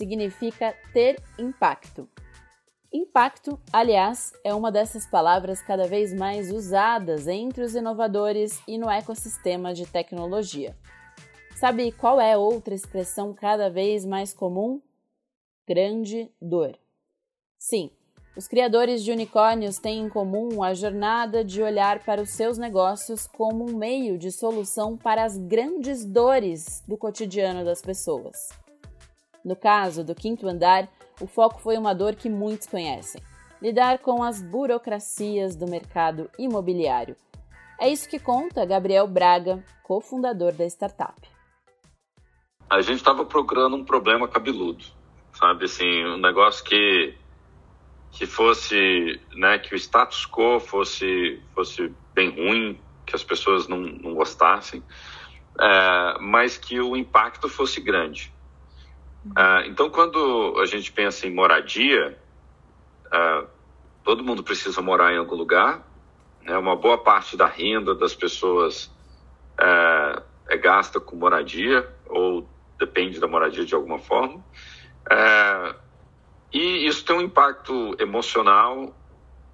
Significa 0.00 0.74
ter 0.94 1.22
impacto. 1.38 2.08
Impacto, 2.90 3.60
aliás, 3.70 4.32
é 4.42 4.54
uma 4.54 4.72
dessas 4.72 5.06
palavras 5.06 5.60
cada 5.60 5.86
vez 5.86 6.14
mais 6.14 6.50
usadas 6.50 7.28
entre 7.28 7.62
os 7.62 7.74
inovadores 7.74 8.62
e 8.66 8.78
no 8.78 8.88
ecossistema 8.88 9.74
de 9.74 9.84
tecnologia. 9.84 10.74
Sabe 11.54 11.92
qual 11.92 12.18
é 12.18 12.34
outra 12.34 12.74
expressão 12.74 13.34
cada 13.34 13.68
vez 13.68 14.06
mais 14.06 14.32
comum? 14.32 14.80
Grande 15.68 16.30
dor. 16.40 16.78
Sim, 17.58 17.90
os 18.34 18.48
criadores 18.48 19.04
de 19.04 19.12
unicórnios 19.12 19.78
têm 19.78 20.00
em 20.00 20.08
comum 20.08 20.62
a 20.62 20.72
jornada 20.72 21.44
de 21.44 21.62
olhar 21.62 22.02
para 22.04 22.22
os 22.22 22.30
seus 22.30 22.56
negócios 22.56 23.26
como 23.26 23.68
um 23.68 23.76
meio 23.76 24.16
de 24.16 24.32
solução 24.32 24.96
para 24.96 25.24
as 25.24 25.36
grandes 25.36 26.06
dores 26.06 26.82
do 26.88 26.96
cotidiano 26.96 27.66
das 27.66 27.82
pessoas. 27.82 28.48
No 29.44 29.56
caso 29.56 30.04
do 30.04 30.14
quinto 30.14 30.46
andar, 30.46 30.88
o 31.20 31.26
foco 31.26 31.60
foi 31.60 31.76
uma 31.76 31.94
dor 31.94 32.14
que 32.14 32.28
muitos 32.28 32.66
conhecem: 32.66 33.22
lidar 33.60 33.98
com 33.98 34.22
as 34.22 34.42
burocracias 34.42 35.56
do 35.56 35.66
mercado 35.66 36.30
imobiliário. 36.38 37.16
É 37.78 37.88
isso 37.88 38.08
que 38.08 38.18
conta 38.18 38.66
Gabriel 38.66 39.06
Braga, 39.06 39.64
cofundador 39.82 40.52
da 40.52 40.66
startup. 40.66 41.20
A 42.68 42.80
gente 42.82 42.98
estava 42.98 43.24
procurando 43.24 43.74
um 43.74 43.84
problema 43.84 44.28
cabeludo, 44.28 44.84
sabe 45.32 45.64
assim, 45.64 46.04
um 46.04 46.18
negócio 46.18 46.64
que 46.64 47.14
que 48.12 48.26
fosse, 48.26 49.20
né, 49.34 49.56
que 49.58 49.72
o 49.72 49.76
status 49.76 50.26
quo 50.26 50.58
fosse 50.58 51.40
fosse 51.54 51.94
bem 52.12 52.30
ruim, 52.30 52.78
que 53.06 53.14
as 53.14 53.22
pessoas 53.22 53.68
não, 53.68 53.78
não 53.78 54.14
gostassem, 54.14 54.82
é, 55.58 56.18
mas 56.20 56.56
que 56.56 56.80
o 56.80 56.96
impacto 56.96 57.48
fosse 57.48 57.80
grande. 57.80 58.32
Ah, 59.36 59.62
então, 59.66 59.90
quando 59.90 60.58
a 60.60 60.66
gente 60.66 60.90
pensa 60.92 61.26
em 61.26 61.34
moradia, 61.34 62.18
ah, 63.10 63.44
todo 64.02 64.24
mundo 64.24 64.42
precisa 64.42 64.80
morar 64.80 65.12
em 65.12 65.18
algum 65.18 65.34
lugar. 65.34 65.86
Né? 66.42 66.56
Uma 66.56 66.76
boa 66.76 66.98
parte 66.98 67.36
da 67.36 67.46
renda 67.46 67.94
das 67.94 68.14
pessoas 68.14 68.90
é, 69.58 70.22
é 70.48 70.56
gasta 70.56 70.98
com 70.98 71.16
moradia 71.16 71.88
ou 72.08 72.48
depende 72.78 73.20
da 73.20 73.28
moradia 73.28 73.64
de 73.64 73.74
alguma 73.74 73.98
forma. 73.98 74.42
É, 75.10 75.74
e 76.52 76.86
isso 76.86 77.04
tem 77.04 77.16
um 77.16 77.20
impacto 77.20 77.94
emocional 77.98 78.94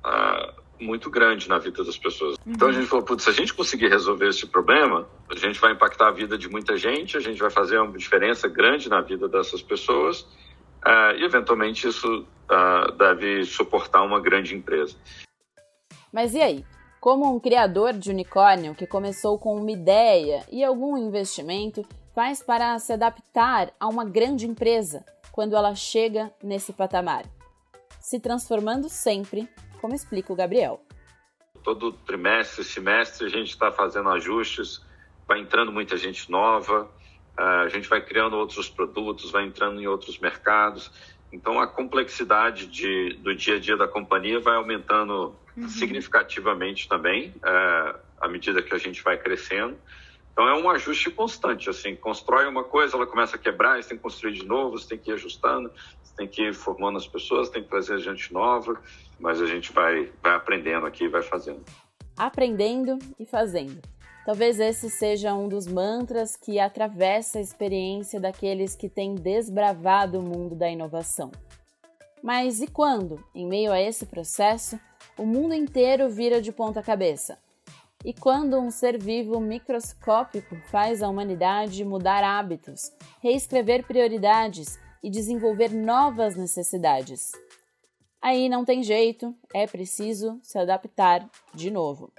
ah, 0.05 0.55
muito 0.81 1.11
grande 1.11 1.49
na 1.49 1.59
vida 1.59 1.83
das 1.85 1.97
pessoas. 1.97 2.37
Uhum. 2.45 2.53
Então 2.53 2.69
a 2.69 2.73
gente 2.73 2.87
falou, 2.87 3.05
putz, 3.05 3.25
se 3.25 3.31
a 3.31 3.33
gente 3.33 3.55
conseguir 3.55 3.89
resolver 3.89 4.29
esse 4.29 4.47
problema, 4.47 5.09
a 5.31 5.37
gente 5.37 5.59
vai 5.61 5.73
impactar 5.73 6.09
a 6.09 6.13
vida 6.13 6.37
de 6.37 6.49
muita 6.49 6.77
gente, 6.77 7.17
a 7.17 7.21
gente 7.21 7.41
vai 7.41 7.51
fazer 7.51 7.79
uma 7.79 7.97
diferença 7.97 8.49
grande 8.49 8.89
na 8.89 9.01
vida 9.01 9.29
dessas 9.29 9.63
pessoas 9.63 10.21
uh, 10.21 11.17
e 11.17 11.25
eventualmente 11.25 11.89
isso 11.89 12.27
uh, 12.51 12.93
deve 12.93 13.45
suportar 13.45 14.03
uma 14.03 14.21
grande 14.21 14.55
empresa. 14.55 14.97
Mas 16.13 16.35
e 16.35 16.41
aí? 16.41 16.65
Como 17.01 17.33
um 17.33 17.39
criador 17.39 17.93
de 17.93 18.11
unicórnio 18.11 18.75
que 18.75 18.87
começou 18.87 19.39
com 19.39 19.57
uma 19.57 19.71
ideia 19.71 20.45
e 20.51 20.65
algum 20.65 20.97
investimento 20.97 21.85
faz 22.15 22.43
para 22.43 22.79
se 22.79 22.93
adaptar 22.93 23.73
a 23.79 23.87
uma 23.87 24.05
grande 24.05 24.47
empresa 24.47 25.05
quando 25.31 25.55
ela 25.55 25.75
chega 25.75 26.33
nesse 26.43 26.73
patamar? 26.73 27.25
Se 28.01 28.19
transformando 28.19 28.89
sempre 28.89 29.49
como 29.81 29.95
explica 29.95 30.33
o 30.33 30.37
Gabriel. 30.37 30.81
Todo 31.63 31.93
trimestre, 31.93 32.65
semestre, 32.65 33.27
a 33.27 33.31
gente 33.31 33.51
está 33.51 33.73
fazendo 33.73 34.09
ajustes, 34.11 34.81
vai 35.27 35.41
entrando 35.41 35.73
muita 35.73 35.97
gente 35.97 36.31
nova, 36.31 36.89
a 37.37 37.69
gente 37.69 37.89
vai 37.89 38.01
criando 38.01 38.37
outros 38.37 38.69
produtos, 38.69 39.31
vai 39.31 39.45
entrando 39.45 39.81
em 39.81 39.87
outros 39.87 40.19
mercados. 40.19 40.91
Então, 41.33 41.61
a 41.61 41.67
complexidade 41.67 42.67
de, 42.67 43.15
do 43.15 43.35
dia 43.35 43.57
a 43.57 43.59
dia 43.59 43.77
da 43.77 43.87
companhia 43.87 44.41
vai 44.41 44.57
aumentando 44.57 45.35
uhum. 45.57 45.69
significativamente 45.69 46.89
também, 46.89 47.35
é, 47.45 47.95
à 48.21 48.29
medida 48.29 48.63
que 48.63 48.75
a 48.75 48.79
gente 48.79 49.03
vai 49.03 49.19
crescendo. 49.19 49.77
Então, 50.37 50.47
é 50.47 50.55
um 50.55 50.69
ajuste 50.69 51.11
constante. 51.11 51.71
Assim, 51.71 51.97
constrói 51.97 52.47
uma 52.47 52.63
coisa, 52.63 52.95
ela 52.95 53.07
começa 53.07 53.37
a 53.37 53.39
quebrar, 53.39 53.83
você 53.83 53.89
tem 53.89 53.97
que 53.97 54.03
construir 54.03 54.33
de 54.35 54.45
novo, 54.45 54.79
você 54.79 54.89
tem 54.89 54.99
que 54.99 55.11
ir 55.11 55.15
ajustando, 55.15 55.73
você 56.03 56.15
tem 56.15 56.29
que 56.29 56.43
ir 56.43 56.55
formando 56.55 56.99
as 56.99 57.09
pessoas, 57.09 57.49
tem 57.49 57.63
que 57.63 57.71
trazer 57.71 57.99
gente 58.01 58.33
nova 58.35 58.79
mas 59.19 59.41
a 59.41 59.47
gente 59.47 59.73
vai, 59.73 60.13
vai 60.23 60.35
aprendendo 60.35 60.87
aqui 60.87 61.05
e 61.05 61.09
vai 61.09 61.23
fazendo. 61.23 61.65
Aprendendo 62.17 62.99
e 63.19 63.25
fazendo. 63.25 63.81
Talvez 64.25 64.59
esse 64.59 64.91
seja 64.91 65.35
um 65.35 65.49
dos 65.49 65.67
mantras 65.67 66.37
que 66.37 66.59
atravessa 66.59 67.39
a 67.39 67.41
experiência 67.41 68.21
daqueles 68.21 68.75
que 68.75 68.89
têm 68.89 69.15
desbravado 69.15 70.19
o 70.19 70.23
mundo 70.23 70.55
da 70.55 70.69
inovação. 70.69 71.31
Mas 72.23 72.61
e 72.61 72.67
quando, 72.67 73.23
em 73.35 73.47
meio 73.47 73.71
a 73.71 73.81
esse 73.81 74.05
processo, 74.05 74.81
o 75.17 75.25
mundo 75.25 75.55
inteiro 75.55 76.09
vira 76.09 76.43
de 76.43 76.51
ponta 76.51 76.83
cabeça? 76.83 77.39
E 78.07 78.13
quando 78.13 78.57
um 78.61 78.71
ser 78.71 78.97
vivo 78.97 79.41
microscópico 79.41 80.55
faz 80.71 81.03
a 81.03 81.09
humanidade 81.09 81.85
mudar 81.85 82.23
hábitos, 82.23 82.93
reescrever 83.21 83.85
prioridades 83.85 84.79
e 85.03 85.11
desenvolver 85.11 85.71
novas 85.75 86.37
necessidades? 86.37 87.33
Aí 88.23 88.49
não 88.49 88.65
tem 88.65 88.85
jeito, 88.85 89.35
é 89.53 89.67
preciso 89.67 90.39
se 90.41 90.57
adaptar 90.57 91.29
de 91.53 91.69
novo. 91.69 92.13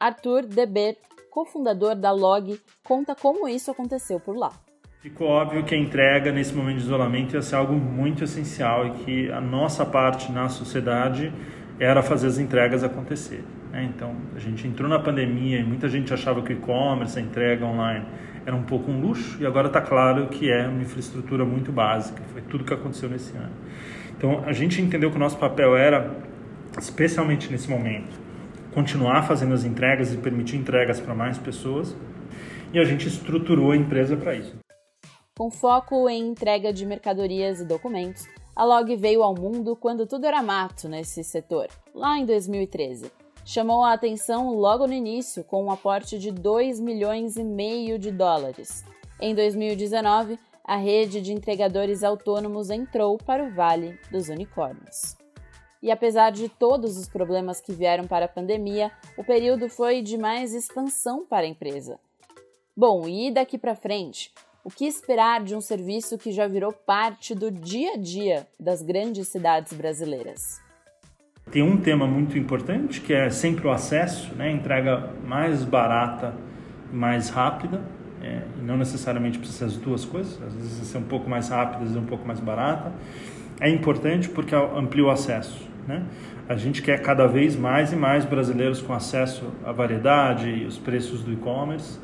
Arthur 0.00 0.44
Deber, 0.44 0.96
cofundador 1.30 1.94
da 1.94 2.10
Log, 2.10 2.60
conta 2.82 3.14
como 3.14 3.46
isso 3.46 3.70
aconteceu 3.70 4.18
por 4.18 4.36
lá. 4.36 4.50
Ficou 5.00 5.28
óbvio 5.28 5.64
que 5.64 5.72
a 5.72 5.78
entrega 5.78 6.32
nesse 6.32 6.52
momento 6.52 6.78
de 6.78 6.82
isolamento 6.86 7.36
ia 7.36 7.42
ser 7.42 7.54
algo 7.54 7.74
muito 7.74 8.24
essencial 8.24 8.88
e 8.88 8.90
que 9.04 9.30
a 9.30 9.40
nossa 9.40 9.86
parte 9.86 10.32
na 10.32 10.48
sociedade 10.48 11.32
era 11.78 12.02
fazer 12.02 12.26
as 12.26 12.38
entregas 12.38 12.82
acontecer. 12.82 13.44
Né? 13.70 13.90
Então, 13.94 14.14
a 14.34 14.38
gente 14.38 14.66
entrou 14.66 14.88
na 14.88 14.98
pandemia 14.98 15.58
e 15.58 15.64
muita 15.64 15.88
gente 15.88 16.12
achava 16.12 16.42
que 16.42 16.52
o 16.52 16.56
e-commerce, 16.56 17.18
a 17.18 17.22
entrega 17.22 17.64
online, 17.64 18.04
era 18.44 18.54
um 18.54 18.62
pouco 18.62 18.90
um 18.90 19.00
luxo 19.00 19.40
e 19.40 19.46
agora 19.46 19.68
está 19.68 19.80
claro 19.80 20.28
que 20.28 20.50
é 20.50 20.66
uma 20.66 20.82
infraestrutura 20.82 21.44
muito 21.44 21.70
básica. 21.70 22.22
Foi 22.32 22.42
tudo 22.42 22.64
que 22.64 22.74
aconteceu 22.74 23.08
nesse 23.08 23.36
ano. 23.36 23.52
Então, 24.16 24.42
a 24.44 24.52
gente 24.52 24.80
entendeu 24.80 25.10
que 25.10 25.16
o 25.16 25.20
nosso 25.20 25.38
papel 25.38 25.76
era, 25.76 26.14
especialmente 26.78 27.50
nesse 27.50 27.70
momento, 27.70 28.18
continuar 28.72 29.22
fazendo 29.22 29.54
as 29.54 29.64
entregas 29.64 30.12
e 30.12 30.18
permitir 30.18 30.56
entregas 30.56 31.00
para 31.00 31.14
mais 31.14 31.38
pessoas, 31.38 31.96
e 32.72 32.78
a 32.78 32.84
gente 32.84 33.08
estruturou 33.08 33.72
a 33.72 33.76
empresa 33.76 34.16
para 34.16 34.34
isso. 34.34 34.56
Com 35.36 35.50
foco 35.50 36.08
em 36.08 36.28
entrega 36.28 36.72
de 36.72 36.84
mercadorias 36.84 37.60
e 37.60 37.64
documentos, 37.64 38.28
a 38.54 38.64
Log 38.64 38.94
veio 38.94 39.22
ao 39.22 39.34
mundo 39.34 39.74
quando 39.74 40.06
tudo 40.06 40.26
era 40.26 40.42
mato 40.42 40.88
nesse 40.88 41.24
setor, 41.24 41.68
lá 41.94 42.18
em 42.18 42.26
2013. 42.26 43.10
Chamou 43.52 43.82
a 43.82 43.94
atenção 43.94 44.54
logo 44.54 44.86
no 44.86 44.92
início 44.92 45.42
com 45.42 45.64
um 45.64 45.72
aporte 45.72 46.20
de 46.20 46.30
2 46.30 46.78
milhões 46.78 47.36
e 47.36 47.42
meio 47.42 47.98
de 47.98 48.12
dólares. 48.12 48.84
Em 49.20 49.34
2019, 49.34 50.38
a 50.62 50.76
rede 50.76 51.20
de 51.20 51.32
entregadores 51.32 52.04
autônomos 52.04 52.70
entrou 52.70 53.18
para 53.18 53.42
o 53.42 53.52
Vale 53.52 53.98
dos 54.08 54.28
Unicórnios. 54.28 55.16
E 55.82 55.90
apesar 55.90 56.30
de 56.30 56.48
todos 56.48 56.96
os 56.96 57.08
problemas 57.08 57.60
que 57.60 57.72
vieram 57.72 58.06
para 58.06 58.26
a 58.26 58.28
pandemia, 58.28 58.92
o 59.18 59.24
período 59.24 59.68
foi 59.68 60.00
de 60.00 60.16
mais 60.16 60.54
expansão 60.54 61.26
para 61.26 61.44
a 61.44 61.50
empresa. 61.50 61.98
Bom, 62.76 63.08
e 63.08 63.32
daqui 63.32 63.58
para 63.58 63.74
frente? 63.74 64.32
O 64.62 64.70
que 64.70 64.86
esperar 64.86 65.42
de 65.42 65.56
um 65.56 65.60
serviço 65.60 66.16
que 66.16 66.30
já 66.30 66.46
virou 66.46 66.72
parte 66.72 67.34
do 67.34 67.50
dia 67.50 67.94
a 67.94 67.96
dia 67.96 68.46
das 68.60 68.80
grandes 68.80 69.26
cidades 69.26 69.72
brasileiras? 69.72 70.69
Tem 71.50 71.62
um 71.62 71.76
tema 71.76 72.06
muito 72.06 72.38
importante 72.38 73.00
que 73.00 73.12
é 73.12 73.28
sempre 73.28 73.66
o 73.66 73.70
acesso, 73.72 74.32
né? 74.36 74.52
entrega 74.52 75.10
mais 75.26 75.64
barata, 75.64 76.32
mais 76.92 77.28
rápida. 77.28 77.80
É, 78.22 78.42
e 78.60 78.64
não 78.64 78.76
necessariamente 78.76 79.38
precisa 79.38 79.60
ser 79.60 79.64
as 79.64 79.76
duas 79.76 80.04
coisas, 80.04 80.40
às 80.42 80.54
vezes 80.54 80.86
ser 80.86 80.98
um 80.98 81.02
pouco 81.02 81.28
mais 81.28 81.48
rápida, 81.48 81.78
às 81.78 81.82
vezes 81.84 81.96
um 81.96 82.04
pouco 82.06 82.26
mais 82.26 82.38
barata. 82.38 82.92
É 83.60 83.68
importante 83.68 84.28
porque 84.28 84.54
amplia 84.54 85.04
o 85.04 85.10
acesso. 85.10 85.68
Né? 85.88 86.02
A 86.48 86.54
gente 86.54 86.82
quer 86.82 87.00
cada 87.02 87.26
vez 87.26 87.56
mais 87.56 87.92
e 87.92 87.96
mais 87.96 88.24
brasileiros 88.24 88.80
com 88.80 88.92
acesso 88.92 89.52
à 89.64 89.72
variedade 89.72 90.48
e 90.48 90.66
os 90.66 90.78
preços 90.78 91.22
do 91.22 91.32
e-commerce. 91.32 91.98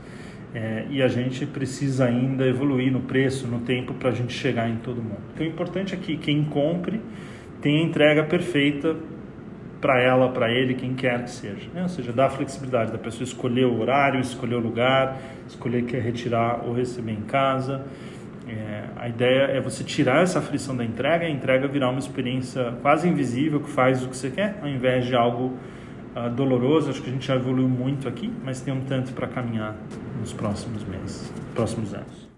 É, 0.55 0.87
e 0.89 1.03
a 1.03 1.09
gente 1.09 1.45
precisa 1.45 2.07
ainda 2.07 2.47
evoluir 2.47 2.91
no 2.91 3.01
preço, 3.01 3.47
no 3.47 3.61
tempo, 3.61 3.93
para 3.95 4.09
a 4.09 4.13
gente 4.13 4.33
chegar 4.33 4.69
em 4.71 4.77
todo 4.77 5.03
mundo. 5.03 5.21
Então, 5.35 5.47
o 5.47 5.49
importante 5.49 5.95
é 5.95 5.99
que 5.99 6.17
quem 6.17 6.45
compre 6.45 7.01
tenha 7.61 7.83
entrega 7.83 8.25
perfeita 8.25 8.97
para 9.87 10.03
ela, 10.03 10.29
para 10.33 10.51
ele, 10.51 10.75
quem 10.75 10.95
quer 10.97 11.23
que 11.23 11.31
seja. 11.31 11.71
Né? 11.73 11.83
Ou 11.83 11.89
seja, 11.89 12.13
dá 12.13 12.27
a 12.27 12.29
flexibilidade 12.29 12.91
da 12.91 12.99
pessoa 12.99 13.23
escolher 13.23 13.67
o 13.67 13.81
horário, 13.81 14.19
escolher 14.19 14.57
o 14.57 14.59
lugar, 14.59 15.17
escolher 15.47 15.85
quer 15.85 16.03
retirar 16.03 16.65
ou 16.67 16.75
receber 16.75 17.13
em 17.13 17.23
casa. 17.23 17.87
É, 18.49 18.83
a 18.97 19.09
ideia 19.09 19.43
é 19.43 19.61
você 19.61 19.85
tirar 19.85 20.25
essa 20.25 20.41
aflição 20.41 20.77
da 20.77 20.85
entrega 20.85 21.25
e 21.25 21.29
a 21.29 21.31
entrega 21.31 21.69
virar 21.69 21.91
uma 21.91 22.01
experiência 22.01 22.75
quase 22.83 23.09
invisível 23.09 23.61
que 23.61 23.71
faz 23.71 24.03
o 24.03 24.09
que 24.09 24.17
você 24.17 24.29
quer, 24.29 24.59
ao 24.61 24.69
invés 24.69 25.07
de 25.07 25.15
algo 25.15 25.55
uh, 26.17 26.29
doloroso. 26.31 26.91
Acho 26.91 27.01
que 27.01 27.09
a 27.09 27.13
gente 27.13 27.29
já 27.29 27.37
evoluiu 27.37 27.69
muito 27.69 28.09
aqui, 28.09 28.29
mas 28.43 28.61
tem 28.61 28.75
um 28.75 28.81
tanto 28.81 29.13
para 29.13 29.29
caminhar 29.29 29.77
nos 30.19 30.33
próximos 30.33 30.83
meses, 30.83 31.33
próximos 31.55 31.95
anos. 31.95 32.29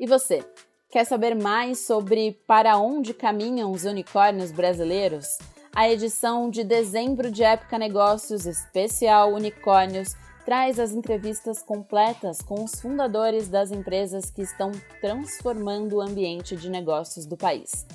E 0.00 0.06
você? 0.08 0.44
Quer 0.90 1.04
saber 1.04 1.36
mais 1.36 1.86
sobre 1.86 2.36
para 2.44 2.76
onde 2.76 3.14
caminham 3.14 3.70
os 3.70 3.84
unicórnios 3.84 4.50
brasileiros? 4.50 5.26
A 5.74 5.88
edição 5.88 6.50
de 6.50 6.64
dezembro 6.64 7.30
de 7.30 7.42
Época 7.42 7.78
Negócios 7.78 8.44
Especial 8.44 9.32
Unicórnios 9.32 10.14
traz 10.44 10.78
as 10.78 10.92
entrevistas 10.92 11.62
completas 11.62 12.42
com 12.42 12.62
os 12.62 12.78
fundadores 12.78 13.48
das 13.48 13.70
empresas 13.70 14.30
que 14.30 14.42
estão 14.42 14.70
transformando 15.00 15.96
o 15.96 16.02
ambiente 16.02 16.54
de 16.56 16.68
negócios 16.68 17.24
do 17.24 17.38
país. 17.38 17.86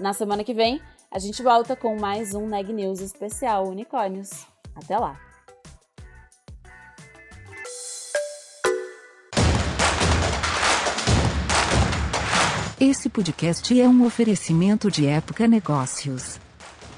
Na 0.00 0.12
semana 0.12 0.42
que 0.42 0.52
vem, 0.52 0.82
a 1.08 1.20
gente 1.20 1.40
volta 1.40 1.76
com 1.76 1.96
mais 1.96 2.34
um 2.34 2.48
Neg 2.48 2.72
News 2.72 3.00
especial 3.00 3.68
Unicórnios. 3.68 4.30
Até 4.74 4.98
lá! 4.98 5.16
Esse 12.80 13.08
podcast 13.08 13.80
é 13.80 13.86
um 13.86 14.04
oferecimento 14.04 14.90
de 14.90 15.06
Época 15.06 15.46
Negócios. 15.46 16.40